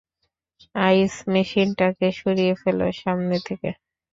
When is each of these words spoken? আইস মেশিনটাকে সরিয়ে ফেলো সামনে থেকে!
আইস 0.79 1.13
মেশিনটাকে 1.31 2.07
সরিয়ে 2.19 2.53
ফেলো 2.61 2.85
সামনে 3.01 3.37
থেকে! 3.47 3.69